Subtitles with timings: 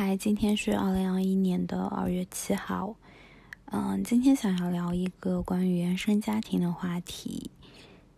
[0.00, 2.94] 嗨，今天是二零二一年的二月七号。
[3.64, 7.50] 嗯，今天想要聊一个关于原生家庭的话题，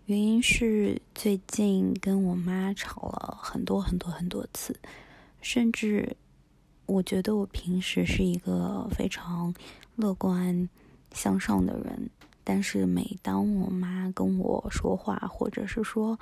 [0.05, 4.79] 原因是最近跟我妈吵了很多很多很多次，
[5.41, 6.15] 甚至
[6.85, 9.55] 我觉得我平时是一个非常
[9.97, 10.69] 乐观
[11.15, 12.11] 向上的人，
[12.45, 16.19] 但是每当我妈跟我说话，或者是说，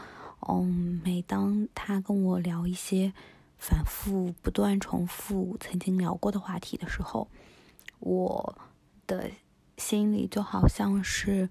[0.48, 3.12] 嗯，每当她跟我聊一些。
[3.58, 7.28] 反复不断重复曾经聊过的话题的时候，
[7.98, 8.56] 我
[9.06, 9.30] 的
[9.76, 11.48] 心里就好像是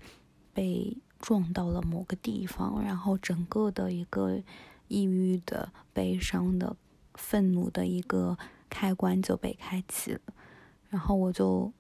[0.54, 4.41] 被撞到了某个地方，然后整个的一个
[4.88, 6.76] 抑郁的、悲伤的、
[7.16, 8.38] 愤怒的一个
[8.70, 10.21] 开关就被开启了，
[10.90, 11.71] 然后我就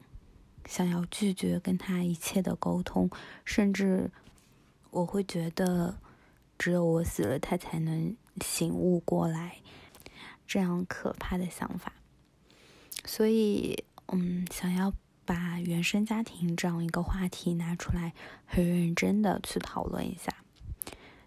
[0.65, 3.09] 想要拒绝跟他一切的沟通，
[3.45, 4.11] 甚至
[4.91, 5.97] 我会觉得
[6.57, 9.57] 只有我死了，他才能醒悟过来。
[10.47, 11.91] 这样可怕的想法，
[13.05, 14.93] 所以，嗯，想要
[15.25, 18.13] 把原生家庭这样一个话题拿出来，
[18.45, 20.33] 很认真的去讨论一下。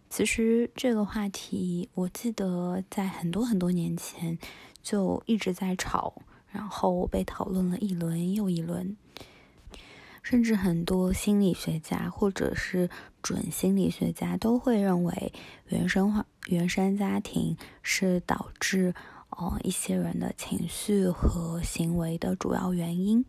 [0.09, 4.39] 其实这个话题，我记得在很多很多年前
[4.83, 8.97] 就一直在吵，然后被讨论了一轮又一轮，
[10.23, 12.89] 甚至很多心理学家或者是
[13.23, 15.33] 准心理学家都会认为
[15.69, 16.27] 原生化。
[16.47, 18.95] 原生家庭是导致
[19.29, 23.25] 哦一些人的情绪和行为的主要原因，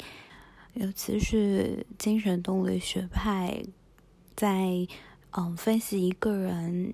[0.74, 3.64] 尤其是精神动力学派
[4.36, 4.88] 在
[5.32, 6.94] 嗯分析一个人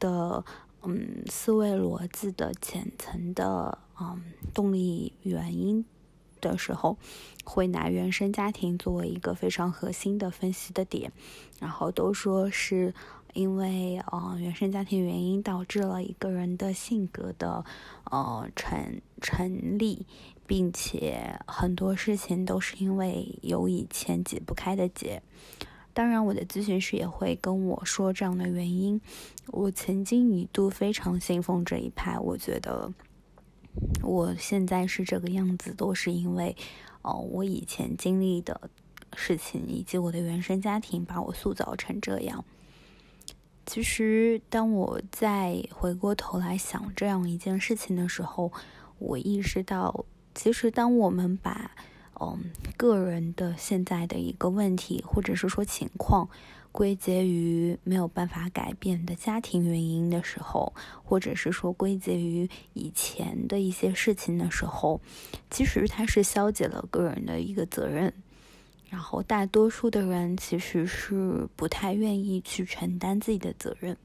[0.00, 0.44] 的
[0.82, 4.20] 嗯思维逻辑的浅层的嗯
[4.54, 5.84] 动力原因
[6.40, 6.96] 的时候，
[7.44, 11.12] 会拿原生家庭作为一个非常核心的分析的点，
[11.60, 12.94] 然后都说是。
[13.34, 17.62] 因为呃原生家庭原因导致了一个人的性格的
[18.10, 20.06] 呃成成立，
[20.46, 25.22] 并且很多事情都是因为有以前解不开的结。
[25.92, 29.00] 当然，我的咨询师也会跟我说这样的原因。
[29.48, 32.92] 我曾经一度非常信奉这一派，我觉得
[34.02, 36.56] 我现在是这个样子，都是因为
[37.02, 38.70] 哦我以前经历的
[39.14, 42.44] 事情以及我的原生家庭把我塑造成这样。
[43.66, 48.50] 其实，当我再回过头来想这样一件事情的时候，
[48.98, 51.72] 我意识到，其实当我们把
[52.18, 56.30] 嗯个人的现在的一个问题，或者是说情况，
[56.78, 60.72] 归结于没有办法改变的家庭原因的时候，
[61.02, 65.00] 或者是说归结于以前的一些事情的时候，
[65.50, 68.14] 其实它是消解了个人的一个责任。
[68.88, 73.96] 然后，大多数的人其实是不太愿意去承担自己的责任。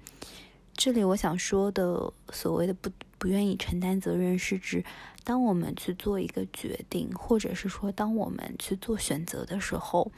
[0.76, 4.84] 这里我想说的所谓的不不愿意承担责任，是指
[5.24, 10.12] 当我们去做一个决定，或者是说当我们去做选择的时候，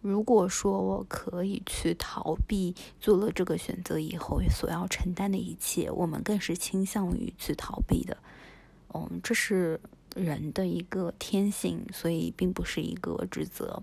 [0.00, 8.16] 如果说我可以去逃避做了这个选择以后所要承担的一切，我们更是倾向于去逃避的。
[8.94, 9.80] 嗯，这是。
[10.16, 13.80] 人的一个天性，所以并不是一个指责。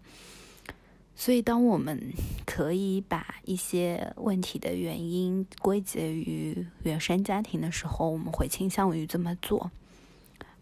[1.16, 2.12] 所以，当我们
[2.46, 9.72] 可以把一些问题的原因归结于原生家庭的时候，我们会倾向于这么做。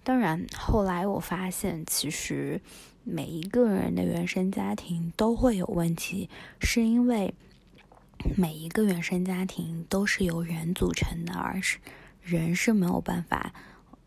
[0.04, 2.62] 当然，后来我发现，其实
[3.06, 6.30] 每一个人的原生家庭都会有问题，
[6.60, 7.34] 是因为
[8.36, 11.78] 每一个原生家庭都是由人组成的，而是
[12.22, 13.54] 人是没有办法。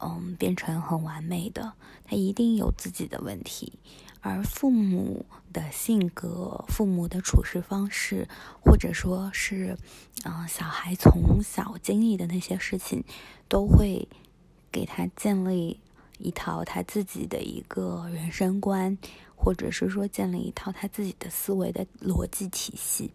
[0.00, 1.72] 嗯，变成很完美的，
[2.04, 3.72] 他一定有自己的问题，
[4.20, 8.28] 而父母的性格、父母的处事方式，
[8.60, 9.76] 或者说是，
[10.25, 13.03] 嗯，小孩从小经历的那些事情，
[13.48, 14.06] 都会
[14.70, 15.81] 给他建立
[16.19, 18.97] 一套他自己的一个人生观，
[19.37, 23.11] 或者是说建立一套他自己的思维的逻辑体系。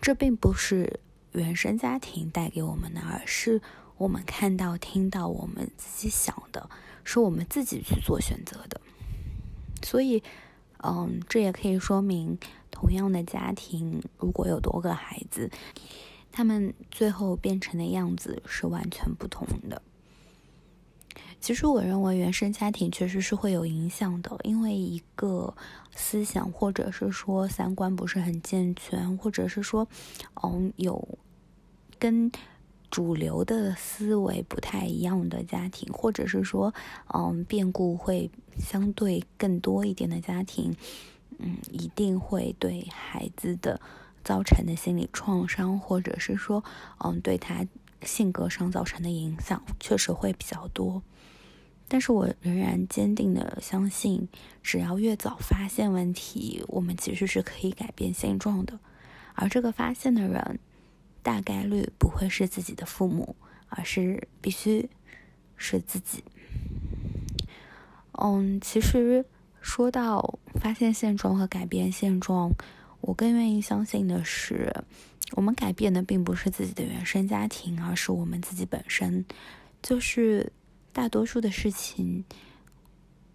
[0.00, 1.00] 这并不是
[1.32, 3.60] 原生家庭带给我们的，而是。
[3.98, 6.70] 我们看到、听到，我们自己想的，
[7.04, 8.80] 是我们自己去做选择的。
[9.82, 10.22] 所以，
[10.82, 12.38] 嗯，这也可以说明，
[12.70, 15.50] 同样的家庭，如果有多个孩子，
[16.32, 19.82] 他们最后变成的样子是完全不同的。
[21.40, 25.54] 其实，我认为原生家庭确实是会有影响的，因为一个
[25.94, 29.88] 思想或者是说三观不是很健全，或者是说，
[30.42, 31.18] 嗯，有
[31.98, 32.30] 跟。
[32.90, 36.74] 主流的思维不太一样的家庭，或者是说，
[37.14, 38.28] 嗯，变故会
[38.58, 40.74] 相对更多一点的家庭，
[41.38, 43.80] 嗯，一定会对孩子的
[44.24, 46.64] 造成的心理创伤，或者是说，
[46.98, 47.64] 嗯，对他
[48.02, 51.00] 性格上造成的影响，确实会比较多。
[51.90, 54.28] 但是我仍然坚定的相信，
[54.62, 58.78] 只要越早发现问题，我们其实是可以改变现状的。
[59.34, 60.60] 而这个发现的人，
[61.20, 63.34] 大概率不会是自己的父母，
[63.68, 64.88] 而是必须
[65.56, 66.22] 是自己。
[68.12, 69.24] 嗯，其实
[69.60, 72.52] 说到发现现状和改变现状，
[73.00, 74.72] 我更愿意相信的是，
[75.32, 79.24] 我们改变的并不是自己的原生家庭，而是我们自己本身。
[79.82, 80.52] 就是
[80.92, 82.24] 大多数的事情，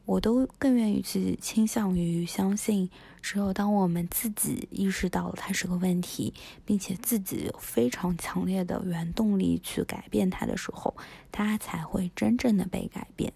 [0.06, 2.90] 我都更愿意去倾向于相信，
[3.22, 6.34] 只有当我们自己意识到了它是个问题，
[6.66, 10.96] 并且自己有非常强烈的原动力去改变它的时候，
[11.32, 13.34] 它才会真正的被改变。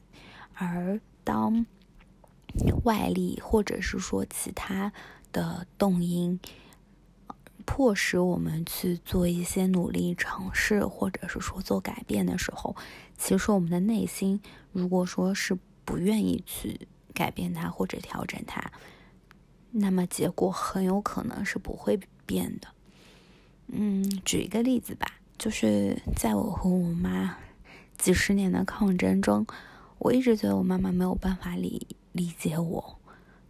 [0.54, 1.66] 而当
[2.84, 4.92] 外力或者是说其他
[5.32, 6.40] 的动因
[7.72, 12.76] 迫使我们去做一些努力尝试，或者是说做改变的时候，
[13.16, 15.56] 其实我们的内心如果说是
[15.86, 18.72] 不愿意去改变它或者调整它，
[19.70, 22.68] 那么结果很有可能是不会变的。
[23.68, 25.06] 嗯，举一个例子吧，
[25.38, 27.38] 就是在我和我妈
[28.00, 29.46] 几十年的抗争中。
[30.00, 33.00] 我一直觉得我妈妈没有办法理理解我，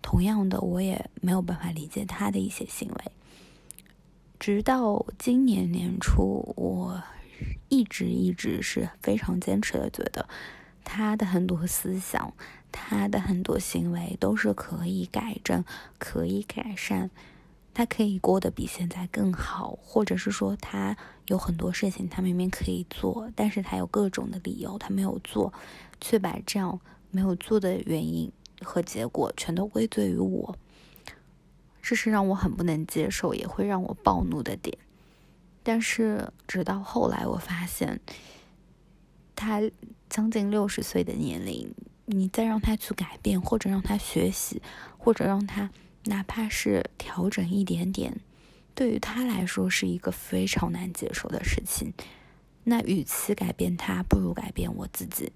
[0.01, 3.11] 同样的，我也没有办法理解她的一些行为。
[4.49, 7.03] 直到今年年初，我
[7.67, 10.27] 一直一直是非常坚持的，觉得
[10.83, 12.33] 他的很多思想、
[12.71, 15.63] 他的很多行为都是可以改正、
[15.99, 17.11] 可以改善。
[17.75, 20.97] 他可以过得比现在更好，或者是说他
[21.27, 25.53] 有很多事情他明明可以做，但是他有各种的理由他没有做，
[26.01, 26.79] 却把这样
[27.11, 28.31] 没有做的原因
[28.63, 30.57] 和结果全都归罪于我，
[31.89, 34.77] 这是让我很不能接受，也会让我暴怒的点。
[35.63, 37.99] 但是直到后来，我发现
[39.35, 39.59] 他
[40.07, 41.73] 将近六十岁的年龄，
[42.05, 44.61] 你再让他去改变，或者让他学习，
[44.99, 45.71] 或者让他。
[46.03, 48.19] 哪怕是调整一点点，
[48.75, 51.91] 对于他来说是一个非常难接受的事情。
[52.65, 55.31] 那与其改变他，不如改变我自己。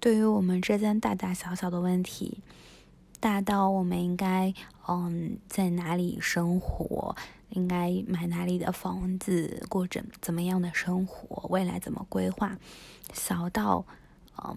[0.00, 2.38] 对于我们之间大大小小的问题，
[3.20, 4.52] 大到我们应该
[4.88, 7.16] 嗯在哪里生活，
[7.50, 12.56] 应该买哪里的房子，过怎怎么样的生活，未来怎么规划；
[13.12, 13.84] 小到
[14.42, 14.56] 嗯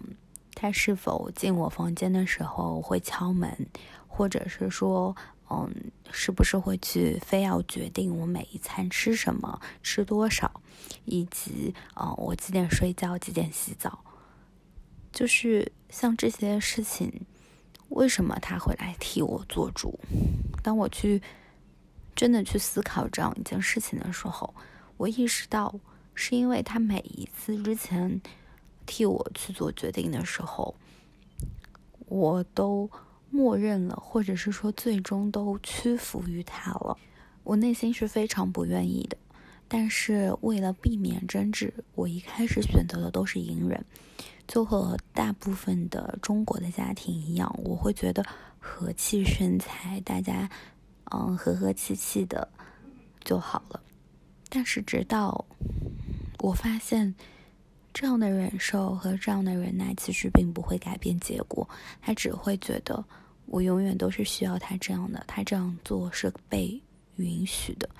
[0.54, 3.66] 他是否进我房间的时候会敲门。
[4.12, 5.16] 或者是说，
[5.48, 5.72] 嗯，
[6.10, 10.60] 是不是会去非要决定我每一餐吃什么、吃多少，
[11.06, 14.04] 以及嗯，我几点睡觉、几点洗澡？
[15.10, 17.24] 就是像这些事情，
[17.90, 19.96] 为什么他会来替我做主？
[20.62, 21.22] 当我去
[22.16, 24.52] 真的去思考这样一件事情的时候，
[24.96, 25.78] 我意识到，
[26.14, 28.20] 是因为他每一次之前
[28.84, 30.74] 替我去做决定的时候，
[32.06, 32.90] 我都。
[33.32, 36.98] 默认了，或者是说最终都屈服于他了，
[37.44, 39.16] 我内心是非常不愿意的。
[39.68, 43.84] 但是为了避免争执，我一开始选择的都是隐忍，
[44.50, 48.26] 就和大部分的中国的家庭一样，我会觉得
[48.58, 50.50] 和气生财，大家
[51.12, 52.46] 嗯和和气气的
[53.22, 53.80] 就好了。
[54.48, 55.44] 但是直到
[56.40, 57.14] 我发现。
[57.92, 61.68] 这样的忍受和这样的忍耐，其实并不会改变结果。
[62.00, 63.04] 他只会觉得
[63.46, 66.80] 我永远都是需要他这样的，他这样做是被
[67.16, 67.90] 允许的。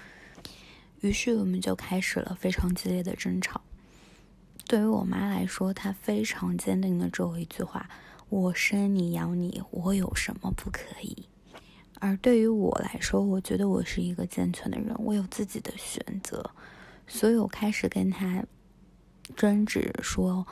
[1.00, 3.60] 于是我们就开始了非常激烈的争吵。
[4.70, 7.90] 对于我妈来说，她非常坚定的只有一句话
[8.30, 11.26] ：“我生你养你，我有什么不可以？”
[11.98, 16.52] 而对于我来说，我觉得我是一个健全的人，我有自己的选择，
[17.08, 18.44] 所以我开始跟他。
[19.34, 20.46] 争执说：“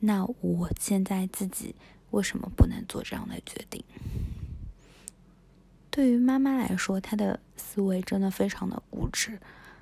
[0.00, 1.76] 那我现在自己
[2.10, 3.84] 为什么不能做这样的决定？”
[5.88, 9.38] 对于妈妈来说，她的思维真的非常的固执，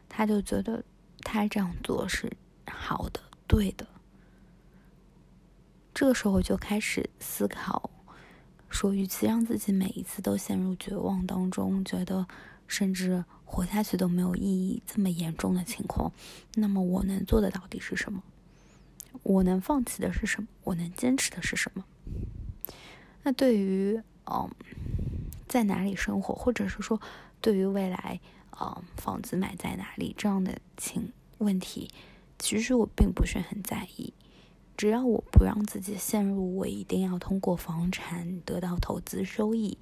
[0.06, 0.84] 她就觉得
[1.22, 2.30] 她这样做是
[2.66, 3.20] 好的、
[3.50, 3.85] 对的。
[5.92, 7.90] 这个时候就开始思考，
[8.69, 12.28] 说：与其让自己每一次都陷入绝望当中，觉得
[12.69, 16.12] 甚至活下去都没有意义，这么严重的情况，
[16.54, 18.23] 那么我能做的到底是什么？
[19.25, 20.49] 我能放弃的是什么？
[20.62, 21.85] 我能坚持的是什么？
[23.25, 24.49] 那对于嗯，
[25.49, 27.00] 在哪里生活，或者是说
[27.40, 28.21] 对于未来
[28.61, 31.90] 嗯，房子买在哪里这样的情问题，
[32.40, 34.12] 其实我并不是很在意。
[34.76, 39.78] 只要我不让自己陷入我一定要通过房产得到投资收益，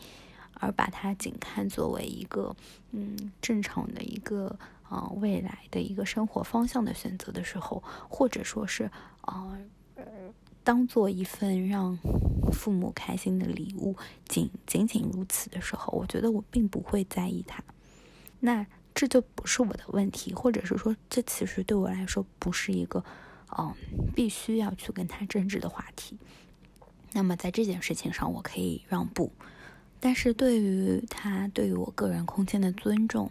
[0.53, 2.55] 而把它仅看作为一个
[2.91, 4.59] 嗯正常的一个。
[4.88, 9.53] 啊，未来的一个生活方向的选择的时候，或者说是啊
[9.97, 10.03] 呃，
[10.65, 11.95] 当做一份让
[12.50, 13.95] 父母开心的礼物，
[14.27, 17.62] 仅仅仅如此的时候，我觉得我并不会在意它。
[18.41, 18.67] 那
[18.99, 23.05] 这就不是我的问题，或者是说，这其实对我来说不是一个，
[23.57, 23.73] 嗯，
[24.12, 26.19] 必须要去跟他争执的话题。
[27.12, 29.31] 那么在这件事情上，我可以让步。
[30.00, 33.31] 但是对于他对于我个人空间的尊重，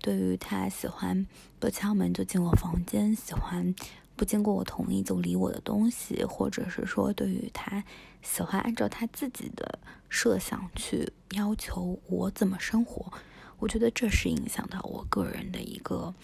[0.00, 1.24] 对于他喜欢
[1.60, 3.72] 不敲门就进我房间，喜欢
[4.16, 7.84] 不经过我同意就理我的东西，或者是说对于他
[8.20, 9.78] 喜欢按照他自己的
[10.08, 13.12] 设想去要求我怎么生活，
[13.58, 16.14] 我觉得这是影响到我个人的一个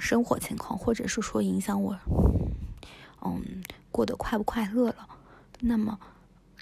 [0.00, 1.98] 生活情况，或者是说影响我
[3.22, 5.08] 嗯过得快不快乐了。
[5.60, 5.98] 那么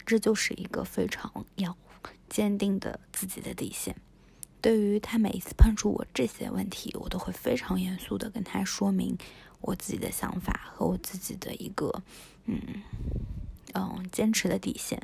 [0.04, 1.76] 这就是一个非常要。
[2.28, 3.94] 坚定的自己的底线，
[4.60, 9.16] 对于他每一次碰触我这些问题，我都会非常严肃的跟他说明
[9.60, 12.02] 我自己的想法和我自己的一个
[12.46, 12.82] 嗯
[13.74, 15.00] 嗯坚持的底线。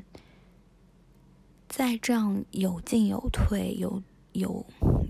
[1.69, 4.03] 在这样有进有退、有
[4.33, 4.65] 有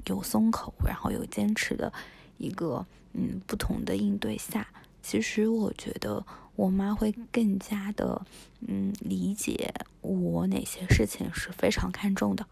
[0.06, 1.92] 有松口，然后有坚持的
[2.38, 4.66] 一个嗯不同的应对下，
[5.02, 6.24] 其实我觉得。
[6.54, 8.26] 我妈会更加的，
[8.60, 12.46] 嗯，理解我哪些事情是非常看重的，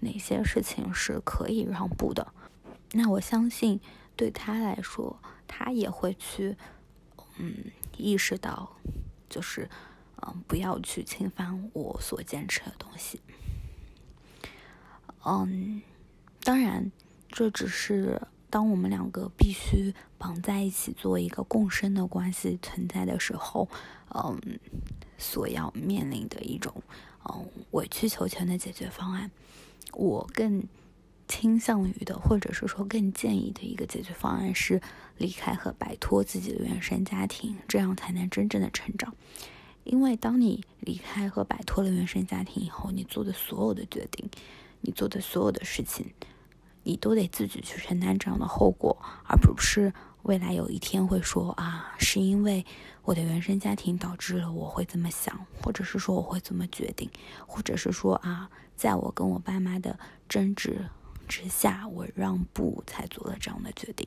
[0.00, 2.32] 哪些事情是可以让步的。
[2.92, 3.78] 那我相信，
[4.16, 6.56] 对她来说，她也会去，
[7.36, 7.54] 嗯，
[7.98, 8.74] 意识到，
[9.28, 9.68] 就是，
[10.22, 13.20] 嗯，不要去侵犯我所坚持的东西。
[15.26, 15.82] 嗯，
[16.42, 16.90] 当然，
[17.28, 18.20] 这只是。
[18.50, 23.66] 当我们两个必须绑在一起做一个共生的关系存在的时候，
[24.14, 24.38] 嗯，
[25.16, 26.82] 所要面临的一种
[27.24, 29.30] 嗯委曲求全的解决方案，
[29.94, 30.62] 我更
[31.26, 34.82] 倾向于的，或者是说更建议的一个解决方案是
[35.16, 39.14] 离开和摆脱自己的原生家庭，这样才能真正的成长。
[39.84, 44.28] 因为当你离开和摆脱了原生家庭以后，你做的所有的决定，
[44.82, 46.12] 你做的所有的事情。
[46.84, 52.66] 你都得自己去承担这样的后果，而不是未来有一天会说啊，是因为
[53.02, 57.08] 我的原生家庭导致了我会这么想，或者是说我会这么决定，
[57.46, 59.96] 或者是说啊，在我跟我爸妈的
[60.28, 60.84] 争执
[61.28, 64.04] 之下，我让步才做了这样的决定。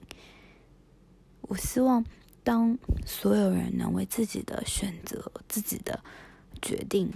[1.44, 2.04] 我希望
[2.44, 6.04] 当所有人能为自己的选择、自己的
[6.62, 7.10] 决定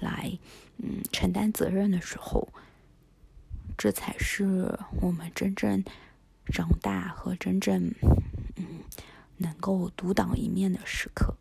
[0.00, 0.38] 来
[0.78, 2.48] 嗯承担责任的时候。
[3.76, 5.84] 这才是我们真正
[6.46, 7.92] 长大和真正
[8.56, 8.64] 嗯
[9.36, 11.36] 能够独当一面的时刻。